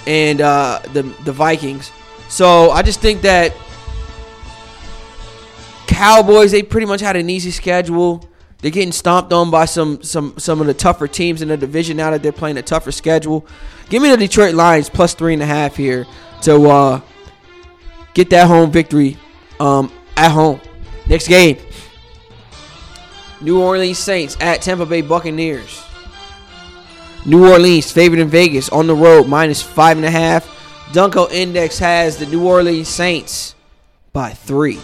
and 0.05 0.39
uh, 0.39 0.79
the 0.93 1.01
the 1.25 1.31
Vikings. 1.31 1.91
So 2.29 2.69
I 2.69 2.83
just 2.83 2.99
think 3.01 3.23
that 3.23 3.55
Cowboys, 5.87 6.51
they 6.51 6.61
pretty 6.61 6.85
much 6.85 7.01
had 7.01 7.15
an 7.15 7.29
easy 7.29 7.49
schedule. 7.49 8.23
They're 8.63 8.71
getting 8.71 8.93
stomped 8.93 9.33
on 9.33 9.51
by 9.51 9.65
some 9.65 10.01
some 10.03 10.35
some 10.37 10.61
of 10.61 10.67
the 10.67 10.73
tougher 10.73 11.05
teams 11.05 11.41
in 11.41 11.49
the 11.49 11.57
division 11.57 11.97
now 11.97 12.11
that 12.11 12.23
they're 12.23 12.31
playing 12.31 12.57
a 12.57 12.61
tougher 12.61 12.93
schedule. 12.93 13.45
Give 13.89 14.01
me 14.01 14.09
the 14.09 14.15
Detroit 14.15 14.55
Lions 14.55 14.89
plus 14.89 15.13
three 15.13 15.33
and 15.33 15.43
a 15.43 15.45
half 15.45 15.75
here 15.75 16.07
to 16.43 16.69
uh, 16.69 17.01
get 18.13 18.29
that 18.29 18.47
home 18.47 18.71
victory 18.71 19.17
um, 19.59 19.91
at 20.15 20.31
home. 20.31 20.61
Next 21.07 21.27
game. 21.27 21.57
New 23.41 23.61
Orleans 23.61 23.99
Saints 23.99 24.37
at 24.39 24.61
Tampa 24.61 24.85
Bay 24.85 25.01
Buccaneers. 25.01 25.83
New 27.25 27.45
Orleans 27.45 27.91
favored 27.91 28.19
in 28.19 28.29
Vegas 28.29 28.69
on 28.69 28.87
the 28.87 28.95
road 28.95 29.27
minus 29.27 29.61
five 29.61 29.97
and 29.97 30.05
a 30.05 30.11
half. 30.11 30.45
Dunkel 30.93 31.29
Index 31.33 31.79
has 31.79 32.15
the 32.15 32.27
New 32.27 32.47
Orleans 32.47 32.87
Saints 32.87 33.55
by 34.13 34.29
three. 34.29 34.79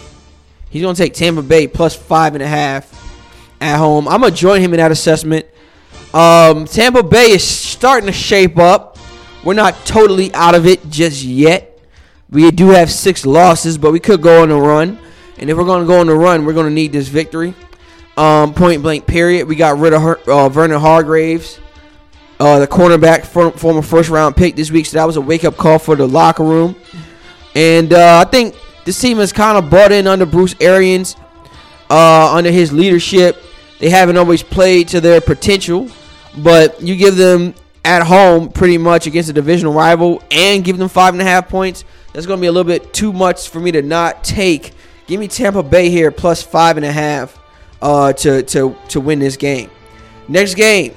He's 0.68 0.82
gonna 0.82 0.94
take 0.94 1.14
Tampa 1.14 1.40
Bay 1.40 1.66
plus 1.66 1.96
five 1.96 2.34
and 2.34 2.42
a 2.42 2.46
half 2.46 2.99
at 3.60 3.78
home. 3.78 4.08
I'm 4.08 4.20
gonna 4.20 4.34
join 4.34 4.60
him 4.60 4.72
in 4.72 4.78
that 4.78 4.92
assessment. 4.92 5.46
Um, 6.12 6.64
Tampa 6.64 7.02
Bay 7.02 7.32
is 7.32 7.46
starting 7.46 8.06
to 8.06 8.12
shape 8.12 8.58
up. 8.58 8.98
We're 9.44 9.54
not 9.54 9.86
totally 9.86 10.34
out 10.34 10.54
of 10.54 10.66
it 10.66 10.90
just 10.90 11.22
yet. 11.22 11.78
We 12.30 12.50
do 12.50 12.68
have 12.68 12.90
six 12.90 13.24
losses, 13.26 13.78
but 13.78 13.92
we 13.92 14.00
could 14.00 14.22
go 14.22 14.42
on 14.42 14.50
a 14.50 14.58
run. 14.58 14.98
And 15.38 15.48
if 15.48 15.56
we're 15.56 15.64
going 15.64 15.82
to 15.82 15.86
go 15.86 16.00
on 16.00 16.08
a 16.08 16.14
run, 16.14 16.44
we're 16.44 16.52
going 16.52 16.66
to 16.66 16.72
need 16.72 16.92
this 16.92 17.08
victory. 17.08 17.54
Um, 18.16 18.52
point 18.54 18.82
blank, 18.82 19.06
period. 19.06 19.48
We 19.48 19.56
got 19.56 19.78
rid 19.78 19.94
of 19.94 20.02
her, 20.02 20.18
uh, 20.28 20.48
Vernon 20.48 20.80
Hargreaves, 20.80 21.58
uh, 22.38 22.58
the 22.58 22.66
cornerback, 22.66 23.24
former 23.24 23.82
first 23.82 24.10
round 24.10 24.36
pick 24.36 24.54
this 24.54 24.70
week. 24.70 24.86
So 24.86 24.98
that 24.98 25.04
was 25.04 25.16
a 25.16 25.20
wake 25.20 25.44
up 25.44 25.56
call 25.56 25.78
for 25.78 25.96
the 25.96 26.06
locker 26.06 26.44
room. 26.44 26.76
And 27.54 27.92
uh, 27.92 28.22
I 28.24 28.30
think 28.30 28.54
this 28.84 29.00
team 29.00 29.16
has 29.18 29.32
kind 29.32 29.56
of 29.56 29.70
bought 29.70 29.90
in 29.90 30.06
under 30.06 30.26
Bruce 30.26 30.54
Arians, 30.60 31.16
uh, 31.88 32.34
under 32.34 32.50
his 32.50 32.72
leadership. 32.72 33.42
They 33.80 33.90
haven't 33.90 34.16
always 34.16 34.42
played 34.42 34.88
to 34.88 35.00
their 35.00 35.20
potential, 35.20 35.88
but 36.38 36.80
you 36.80 36.96
give 36.96 37.16
them 37.16 37.54
at 37.84 38.02
home 38.02 38.50
pretty 38.50 38.78
much 38.78 39.06
against 39.06 39.30
a 39.30 39.32
divisional 39.32 39.72
rival 39.72 40.22
and 40.30 40.62
give 40.62 40.78
them 40.78 40.88
five 40.88 41.14
and 41.14 41.20
a 41.20 41.24
half 41.24 41.48
points. 41.48 41.84
That's 42.12 42.26
going 42.26 42.38
to 42.38 42.40
be 42.40 42.46
a 42.46 42.52
little 42.52 42.70
bit 42.70 42.92
too 42.92 43.12
much 43.12 43.48
for 43.48 43.58
me 43.58 43.72
to 43.72 43.82
not 43.82 44.22
take. 44.22 44.74
Give 45.06 45.18
me 45.18 45.28
Tampa 45.28 45.62
Bay 45.62 45.90
here 45.90 46.10
plus 46.10 46.42
five 46.42 46.76
and 46.76 46.86
a 46.86 46.92
half 46.92 47.38
uh, 47.80 48.12
to, 48.12 48.42
to, 48.42 48.76
to 48.88 49.00
win 49.00 49.18
this 49.18 49.36
game. 49.36 49.70
Next 50.28 50.54
game 50.54 50.94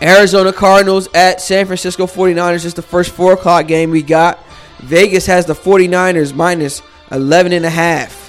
Arizona 0.00 0.52
Cardinals 0.52 1.08
at 1.14 1.40
San 1.40 1.66
Francisco 1.66 2.06
49ers. 2.06 2.52
This 2.52 2.64
is 2.66 2.74
the 2.74 2.82
first 2.82 3.10
four 3.12 3.32
o'clock 3.32 3.66
game 3.66 3.90
we 3.90 4.02
got. 4.02 4.38
Vegas 4.80 5.26
has 5.26 5.46
the 5.46 5.54
49ers 5.54 6.34
minus 6.34 6.82
11 7.10 7.52
and 7.52 7.64
a 7.64 7.70
half. 7.70 8.24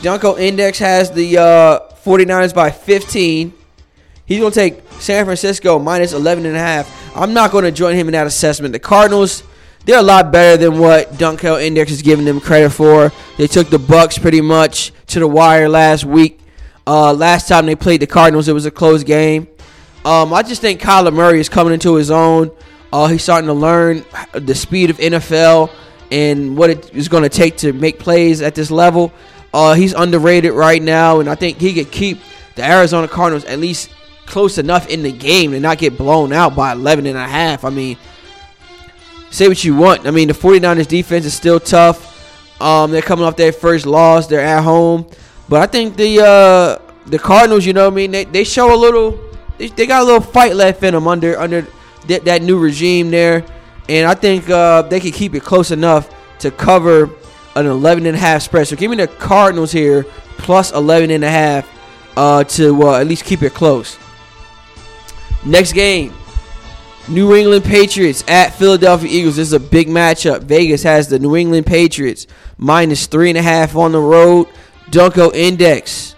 Dunkel 0.00 0.38
Index 0.38 0.78
has 0.78 1.10
the 1.10 1.38
uh, 1.38 1.80
49ers 2.06 2.54
by 2.54 2.70
15. 2.70 3.52
He's 4.26 4.38
going 4.38 4.52
to 4.52 4.54
take 4.54 4.80
San 5.00 5.24
Francisco 5.24 5.80
minus 5.80 6.12
11 6.12 6.46
and 6.46 6.54
a 6.56 6.60
half. 6.60 7.16
I'm 7.16 7.34
not 7.34 7.50
going 7.50 7.64
to 7.64 7.72
join 7.72 7.96
him 7.96 8.06
in 8.06 8.12
that 8.12 8.28
assessment. 8.28 8.72
The 8.72 8.78
Cardinals, 8.78 9.42
they're 9.84 9.98
a 9.98 10.02
lot 10.02 10.30
better 10.30 10.56
than 10.56 10.78
what 10.78 11.10
Dunkel 11.14 11.60
Index 11.60 11.90
is 11.90 12.02
giving 12.02 12.24
them 12.24 12.38
credit 12.38 12.70
for. 12.70 13.10
They 13.38 13.48
took 13.48 13.70
the 13.70 13.78
Bucs 13.78 14.20
pretty 14.20 14.40
much 14.40 14.92
to 15.08 15.18
the 15.18 15.26
wire 15.26 15.68
last 15.68 16.04
week. 16.04 16.38
Uh, 16.86 17.12
last 17.12 17.48
time 17.48 17.66
they 17.66 17.74
played 17.74 18.00
the 18.00 18.06
Cardinals, 18.06 18.46
it 18.46 18.52
was 18.52 18.66
a 18.66 18.70
close 18.70 19.02
game. 19.02 19.48
Um, 20.04 20.32
I 20.32 20.44
just 20.44 20.60
think 20.60 20.80
Kyler 20.80 21.12
Murray 21.12 21.40
is 21.40 21.48
coming 21.48 21.72
into 21.72 21.96
his 21.96 22.12
own. 22.12 22.52
Uh, 22.92 23.08
he's 23.08 23.24
starting 23.24 23.48
to 23.48 23.52
learn 23.52 24.04
the 24.32 24.54
speed 24.54 24.90
of 24.90 24.98
NFL 24.98 25.72
and 26.12 26.56
what 26.56 26.70
it 26.70 26.94
is 26.94 27.08
going 27.08 27.24
to 27.24 27.28
take 27.28 27.56
to 27.58 27.72
make 27.72 27.98
plays 27.98 28.42
at 28.42 28.54
this 28.54 28.70
level. 28.70 29.12
Uh, 29.56 29.72
he's 29.72 29.94
underrated 29.94 30.52
right 30.52 30.82
now, 30.82 31.18
and 31.18 31.30
I 31.30 31.34
think 31.34 31.58
he 31.58 31.72
could 31.72 31.90
keep 31.90 32.18
the 32.56 32.62
Arizona 32.62 33.08
Cardinals 33.08 33.46
at 33.46 33.58
least 33.58 33.88
close 34.26 34.58
enough 34.58 34.86
in 34.90 35.02
the 35.02 35.10
game 35.10 35.52
to 35.52 35.60
not 35.60 35.78
get 35.78 35.96
blown 35.96 36.30
out 36.30 36.54
by 36.54 36.72
11 36.72 37.06
and 37.06 37.16
a 37.16 37.26
half. 37.26 37.64
I 37.64 37.70
mean, 37.70 37.96
say 39.30 39.48
what 39.48 39.64
you 39.64 39.74
want. 39.74 40.06
I 40.06 40.10
mean, 40.10 40.28
the 40.28 40.34
49ers 40.34 40.86
defense 40.86 41.24
is 41.24 41.32
still 41.32 41.58
tough. 41.58 42.60
Um, 42.60 42.90
they're 42.90 43.00
coming 43.00 43.24
off 43.24 43.38
their 43.38 43.50
first 43.50 43.86
loss. 43.86 44.26
They're 44.26 44.42
at 44.42 44.62
home. 44.62 45.06
But 45.48 45.62
I 45.62 45.66
think 45.66 45.96
the 45.96 46.20
uh, 46.22 46.92
the 47.06 47.18
Cardinals, 47.18 47.64
you 47.64 47.72
know 47.72 47.84
what 47.84 47.94
I 47.94 47.96
mean, 47.96 48.10
they, 48.10 48.24
they 48.24 48.44
show 48.44 48.74
a 48.74 48.76
little 48.76 49.18
they, 49.56 49.86
got 49.86 50.02
a 50.02 50.04
little 50.04 50.20
fight 50.20 50.54
left 50.54 50.82
in 50.82 50.92
them 50.92 51.08
under 51.08 51.38
under 51.38 51.66
that, 52.08 52.26
that 52.26 52.42
new 52.42 52.58
regime 52.58 53.10
there. 53.10 53.42
And 53.88 54.06
I 54.06 54.12
think 54.12 54.50
uh, 54.50 54.82
they 54.82 55.00
can 55.00 55.12
keep 55.12 55.34
it 55.34 55.44
close 55.44 55.70
enough 55.70 56.14
to 56.40 56.50
cover 56.50 57.10
an 57.56 57.66
11 57.66 58.06
and 58.06 58.16
a 58.16 58.18
half 58.20 58.42
spread. 58.42 58.68
So 58.68 58.76
give 58.76 58.90
me 58.90 58.96
the 58.96 59.08
Cardinals 59.08 59.72
here 59.72 60.04
plus 60.38 60.72
11 60.72 61.10
and 61.10 61.24
a 61.24 61.30
half 61.30 61.68
uh, 62.16 62.44
to 62.44 62.82
uh, 62.82 63.00
at 63.00 63.06
least 63.06 63.24
keep 63.24 63.42
it 63.42 63.54
close. 63.54 63.98
Next 65.44 65.72
game. 65.72 66.12
New 67.08 67.36
England 67.36 67.64
Patriots 67.64 68.24
at 68.26 68.52
Philadelphia 68.54 69.08
Eagles. 69.08 69.36
This 69.36 69.48
is 69.48 69.52
a 69.52 69.60
big 69.60 69.86
matchup. 69.86 70.42
Vegas 70.42 70.82
has 70.82 71.08
the 71.08 71.20
New 71.20 71.36
England 71.36 71.64
Patriots 71.64 72.26
minus 72.58 73.06
three 73.06 73.28
and 73.28 73.38
a 73.38 73.42
half 73.42 73.76
on 73.76 73.92
the 73.92 74.00
road. 74.00 74.48
Dunkel 74.90 75.32
Index 75.34 76.16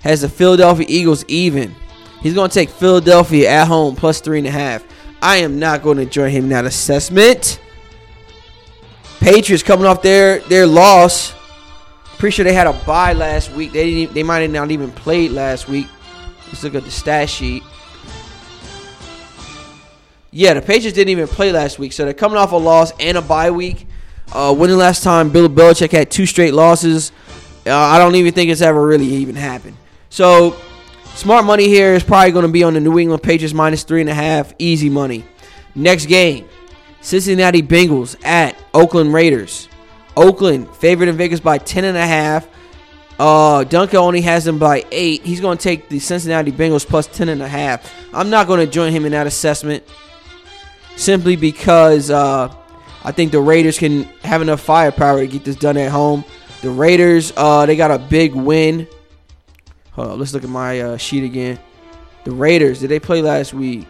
has 0.00 0.22
the 0.22 0.28
Philadelphia 0.28 0.86
Eagles 0.88 1.24
even. 1.28 1.74
He's 2.22 2.34
going 2.34 2.50
to 2.50 2.54
take 2.54 2.70
Philadelphia 2.70 3.48
at 3.48 3.68
home 3.68 3.94
plus 3.94 4.20
three 4.20 4.38
and 4.38 4.46
a 4.48 4.50
half. 4.50 4.84
I 5.22 5.36
am 5.36 5.60
not 5.60 5.82
going 5.82 5.98
to 5.98 6.06
join 6.06 6.30
him 6.30 6.44
in 6.44 6.50
that 6.50 6.64
assessment. 6.64 7.60
Patriots 9.26 9.64
coming 9.64 9.86
off 9.86 10.02
their 10.02 10.38
their 10.38 10.68
loss. 10.68 11.34
Pretty 12.16 12.32
sure 12.32 12.44
they 12.44 12.52
had 12.52 12.68
a 12.68 12.72
bye 12.86 13.12
last 13.12 13.50
week. 13.50 13.72
They 13.72 13.90
didn't. 13.90 14.14
They 14.14 14.22
might 14.22 14.38
have 14.38 14.52
not 14.52 14.70
even 14.70 14.92
played 14.92 15.32
last 15.32 15.66
week. 15.66 15.88
Let's 16.46 16.62
look 16.62 16.76
at 16.76 16.84
the 16.84 16.92
stat 16.92 17.28
sheet. 17.28 17.64
Yeah, 20.30 20.54
the 20.54 20.62
Patriots 20.62 20.94
didn't 20.94 21.08
even 21.08 21.26
play 21.26 21.50
last 21.50 21.76
week, 21.76 21.92
so 21.92 22.04
they're 22.04 22.14
coming 22.14 22.38
off 22.38 22.52
a 22.52 22.56
loss 22.56 22.92
and 23.00 23.18
a 23.18 23.20
bye 23.20 23.50
week. 23.50 23.88
Uh, 24.32 24.54
when 24.54 24.70
the 24.70 24.76
last 24.76 25.02
time 25.02 25.30
Bill 25.30 25.48
Belichick 25.48 25.90
had 25.90 26.08
two 26.08 26.24
straight 26.24 26.54
losses? 26.54 27.10
Uh, 27.66 27.74
I 27.74 27.98
don't 27.98 28.14
even 28.14 28.32
think 28.32 28.52
it's 28.52 28.60
ever 28.60 28.86
really 28.86 29.06
even 29.06 29.34
happened. 29.34 29.76
So, 30.08 30.54
smart 31.16 31.44
money 31.44 31.66
here 31.66 31.94
is 31.94 32.04
probably 32.04 32.30
going 32.30 32.46
to 32.46 32.52
be 32.52 32.62
on 32.62 32.74
the 32.74 32.80
New 32.80 32.96
England 32.96 33.24
Patriots 33.24 33.52
minus 33.52 33.82
three 33.82 34.02
and 34.02 34.10
a 34.10 34.14
half. 34.14 34.54
Easy 34.60 34.88
money. 34.88 35.24
Next 35.74 36.06
game. 36.06 36.48
Cincinnati 37.06 37.62
Bengals 37.62 38.16
at 38.24 38.56
Oakland 38.74 39.14
Raiders. 39.14 39.68
Oakland 40.16 40.68
favored 40.74 41.06
in 41.06 41.16
Vegas 41.16 41.38
by 41.38 41.56
10 41.56 41.84
and 41.84 41.96
a 41.96 42.04
half. 42.04 42.48
Uh, 43.16 43.62
Dunkel 43.62 43.94
only 43.94 44.22
has 44.22 44.44
them 44.44 44.58
by 44.58 44.84
eight. 44.90 45.22
He's 45.22 45.40
going 45.40 45.56
to 45.56 45.62
take 45.62 45.88
the 45.88 46.00
Cincinnati 46.00 46.50
Bengals 46.50 46.84
plus 46.84 47.06
10 47.06 47.28
and 47.28 47.40
a 47.40 47.46
half. 47.46 47.94
I'm 48.12 48.28
not 48.28 48.48
going 48.48 48.58
to 48.58 48.66
join 48.66 48.90
him 48.90 49.04
in 49.04 49.12
that 49.12 49.28
assessment 49.28 49.84
simply 50.96 51.36
because 51.36 52.10
uh, 52.10 52.52
I 53.04 53.12
think 53.12 53.30
the 53.30 53.40
Raiders 53.40 53.78
can 53.78 54.02
have 54.24 54.42
enough 54.42 54.60
firepower 54.60 55.20
to 55.20 55.28
get 55.28 55.44
this 55.44 55.54
done 55.54 55.76
at 55.76 55.92
home. 55.92 56.24
The 56.60 56.70
Raiders, 56.70 57.32
uh, 57.36 57.66
they 57.66 57.76
got 57.76 57.92
a 57.92 58.00
big 58.00 58.34
win. 58.34 58.88
Hold 59.92 60.08
on, 60.08 60.18
let's 60.18 60.34
look 60.34 60.42
at 60.42 60.50
my 60.50 60.80
uh, 60.80 60.96
sheet 60.96 61.22
again. 61.22 61.60
The 62.24 62.32
Raiders, 62.32 62.80
did 62.80 62.88
they 62.88 62.98
play 62.98 63.22
last 63.22 63.54
week? 63.54 63.86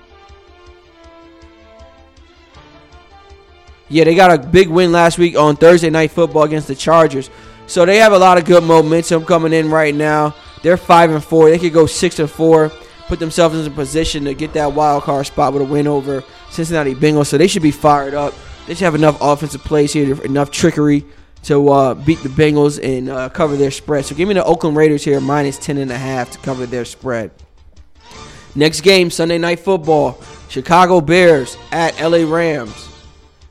Yeah, 3.89 4.05
they 4.05 4.15
got 4.15 4.33
a 4.33 4.47
big 4.47 4.69
win 4.69 4.91
last 4.93 5.19
week 5.19 5.37
on 5.37 5.57
Thursday 5.57 5.91
Night 5.91 6.11
Football 6.11 6.43
against 6.43 6.69
the 6.69 6.75
Chargers. 6.75 7.31
So 7.67 7.85
they 7.85 7.99
have 7.99 8.13
a 8.13 8.19
lot 8.19 8.39
of 8.39 8.45
good 8.45 8.65
momentum 8.65 9.25
coming 9.25 9.53
in 9.53 9.71
right 9.71 9.95
now. 9.95 10.35
They're 10.63 10.77
five 10.77 11.11
and 11.11 11.23
four. 11.23 11.51
They 11.51 11.59
could 11.59 11.73
go 11.73 11.87
six 11.87 12.19
and 12.19 12.31
four, 12.31 12.71
put 13.07 13.19
themselves 13.19 13.59
in 13.59 13.71
a 13.71 13.75
position 13.75 14.25
to 14.25 14.35
get 14.35 14.53
that 14.55 14.73
wild 14.73 15.05
card 15.05 15.27
spot 15.27 15.53
with 15.53 15.63
a 15.63 15.65
win 15.65 15.87
over 15.87 16.25
Cincinnati 16.51 16.95
Bengals. 16.95 17.27
So 17.27 17.39
they 17.39 17.47
should 17.47 17.63
be 17.63 17.71
fired 17.71 18.15
up. 18.15 18.35
They 18.67 18.75
should 18.75 18.85
have 18.85 18.95
enough 18.97 19.19
offensive 19.21 19.63
plays 19.63 19.93
here, 19.93 20.21
enough 20.25 20.51
trickery 20.51 21.05
to 21.45 21.69
uh, 21.69 21.95
beat 21.95 22.21
the 22.25 22.29
Bengals 22.29 22.83
and 22.83 23.09
uh, 23.09 23.29
cover 23.29 23.57
their 23.57 23.71
spread. 23.71 24.05
So 24.05 24.17
give 24.17 24.27
me 24.27 24.35
the 24.35 24.45
Oakland 24.45 24.77
Raiders 24.77 25.05
here 25.05 25.21
minus 25.21 25.59
ten 25.59 25.79
and 25.79 25.93
a 25.93 25.99
half 25.99 26.33
to 26.33 26.39
cover 26.39 26.67
their 26.67 26.85
spread. 26.85 27.31
Next 28.57 28.81
game, 28.81 29.11
Sunday 29.11 29.39
Night 29.39 29.61
Football. 29.61 30.21
Chicago 30.49 31.01
Bears 31.01 31.57
at 31.71 32.01
LA 32.01 32.29
Rams. 32.29 32.86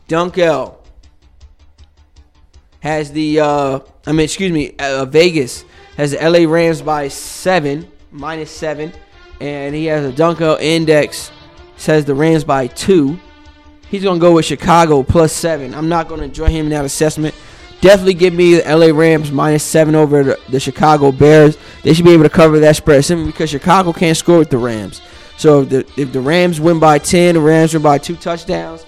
Dunkel 0.08 0.78
has 2.80 3.12
the, 3.12 3.40
uh, 3.40 3.80
I 4.06 4.12
mean, 4.12 4.22
excuse 4.22 4.52
me, 4.52 4.76
uh, 4.78 5.06
Vegas 5.06 5.66
has 5.98 6.12
the 6.12 6.18
LA 6.18 6.50
Rams 6.50 6.82
by 6.82 7.08
seven, 7.08 7.92
minus 8.12 8.52
seven, 8.52 8.94
and 9.42 9.74
he 9.74 9.86
has 9.86 10.06
a 10.06 10.16
Dunkel 10.16 10.60
index 10.62 11.32
says 11.78 12.06
the 12.06 12.14
Rams 12.14 12.44
by 12.44 12.68
two. 12.68 13.20
He's 13.90 14.04
gonna 14.04 14.20
go 14.20 14.34
with 14.34 14.46
Chicago 14.46 15.04
plus 15.04 15.34
seven. 15.34 15.74
I'm 15.74 15.90
not 15.90 16.08
gonna 16.08 16.28
join 16.28 16.52
him 16.52 16.66
in 16.66 16.72
that 16.72 16.86
assessment. 16.86 17.36
Definitely 17.82 18.16
give 18.16 18.34
me 18.34 18.56
the 18.56 18.76
LA 18.76 18.98
Rams 18.98 19.32
minus 19.32 19.64
seven 19.64 19.96
over 19.96 20.24
the, 20.24 20.40
the 20.50 20.60
Chicago 20.60 21.12
Bears. 21.12 21.58
They 21.84 21.94
should 21.94 22.06
be 22.06 22.12
able 22.12 22.24
to 22.24 22.30
cover 22.30 22.60
that 22.60 22.76
spread 22.76 23.04
simply 23.06 23.28
because 23.28 23.50
Chicago 23.50 23.94
can't 23.94 24.18
score 24.18 24.40
with 24.40 24.50
the 24.50 24.58
Rams. 24.58 25.02
So 25.38 25.62
if 25.62 25.70
the 25.70 25.80
if 25.98 26.14
the 26.14 26.22
Rams 26.22 26.60
win 26.60 26.80
by 26.80 26.98
ten, 26.98 27.36
the 27.36 27.42
Rams 27.42 27.74
win 27.74 27.84
by 27.84 27.98
two 27.98 28.16
touchdowns 28.16 28.86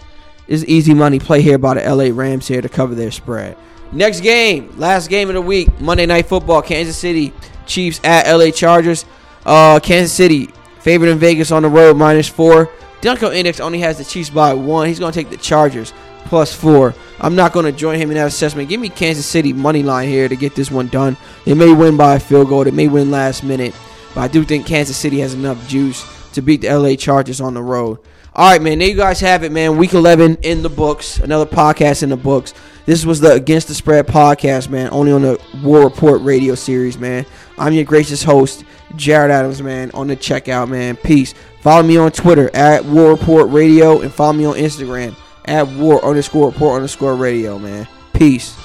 is 0.48 0.66
easy 0.66 0.94
money 0.94 1.20
play 1.20 1.42
here 1.42 1.58
by 1.58 1.76
the 1.76 1.96
LA 1.96 2.10
Rams 2.14 2.48
here 2.48 2.62
to 2.62 2.70
cover 2.70 2.96
their 2.96 3.12
spread. 3.12 3.58
Next 3.92 4.22
game, 4.22 4.74
last 4.78 5.10
game 5.10 5.30
of 5.30 5.36
the 5.36 5.42
week, 5.42 5.80
Monday 5.80 6.06
Night 6.06 6.28
Football, 6.28 6.62
Kansas 6.62 6.98
City 6.98 7.34
Chiefs 7.66 8.02
at 8.04 8.30
LA 8.32 8.52
Chargers. 8.52 9.06
Uh, 9.46 9.80
Kansas 9.80 10.12
City 10.12 10.50
favored 10.80 11.10
in 11.10 11.20
Vegas 11.20 11.52
on 11.52 11.64
the 11.64 11.70
road 11.70 11.96
minus 11.98 12.28
four. 12.28 12.70
Dunkel 13.02 13.34
Index 13.36 13.60
only 13.60 13.80
has 13.80 13.98
the 13.98 14.04
Chiefs 14.04 14.30
by 14.30 14.54
one. 14.54 14.88
He's 14.88 15.00
going 15.00 15.12
to 15.14 15.18
take 15.18 15.30
the 15.30 15.38
Chargers 15.38 15.94
plus 16.26 16.54
four. 16.54 16.94
I'm 17.20 17.36
not 17.36 17.54
going 17.54 17.66
to 17.66 17.72
join 17.72 17.98
him 17.98 18.10
in 18.10 18.16
that 18.16 18.28
assessment. 18.28 18.70
Give 18.70 18.82
me 18.82 18.90
Kansas 18.90 19.26
City 19.26 19.54
money 19.54 19.84
line 19.84 20.10
here 20.10 20.28
to 20.28 20.36
get 20.36 20.56
this 20.56 20.70
one 20.70 20.88
done. 20.88 21.16
They 21.46 21.54
may 21.54 21.74
win 21.74 21.98
by 21.98 22.16
a 22.16 22.20
field 22.20 22.50
goal. 22.50 22.64
They 22.64 22.72
may 22.72 22.88
win 22.88 23.10
last 23.10 23.44
minute, 23.44 23.74
but 24.14 24.22
I 24.22 24.28
do 24.28 24.44
think 24.44 24.66
Kansas 24.66 24.98
City 24.98 25.20
has 25.20 25.34
enough 25.34 25.68
juice 25.68 26.06
to 26.34 26.42
beat 26.42 26.62
the 26.62 26.78
LA 26.78 26.96
Chargers 26.96 27.40
on 27.40 27.54
the 27.54 27.64
road. 27.64 28.00
All 28.38 28.48
right, 28.48 28.62
man. 28.62 28.78
There 28.78 28.88
you 28.88 28.96
guys 28.96 29.20
have 29.22 29.44
it, 29.44 29.52
man. 29.52 29.78
Week 29.78 29.94
11 29.94 30.38
in 30.44 30.62
the 30.62 30.70
books. 30.70 31.18
Another 31.18 31.48
podcast 31.48 32.04
in 32.04 32.10
the 32.10 32.18
books. 32.18 32.54
This 32.86 33.04
was 33.04 33.20
the 33.20 33.32
Against 33.34 33.68
the 33.68 33.74
Spread 33.74 34.06
podcast, 34.06 34.70
man. 34.70 34.90
Only 34.92 35.12
on 35.12 35.24
the 35.24 35.42
War 35.64 35.82
Report 35.82 36.22
radio 36.22 36.54
series, 36.54 37.00
man. 37.00 37.26
I'm 37.58 37.74
your 37.74 37.84
gracious 37.84 38.22
host, 38.22 38.64
Jared 38.96 39.32
Adams, 39.32 39.64
man. 39.64 39.90
On 39.96 40.06
the 40.06 40.16
checkout, 40.16 40.70
man. 40.70 40.98
Peace. 40.98 41.34
Follow 41.62 41.82
me 41.82 41.98
on 41.98 42.12
Twitter 42.12 42.52
at 42.56 42.86
War 42.86 43.10
Report 43.10 43.50
Radio 43.50 44.02
and 44.02 44.14
follow 44.14 44.34
me 44.34 44.46
on 44.46 44.54
Instagram 44.54 45.16
at 45.46 45.68
War 45.70 46.06
underscore 46.06 46.52
Report 46.52 46.76
underscore 46.76 47.16
Radio, 47.16 47.58
man. 47.58 47.88
Peace. 48.14 48.56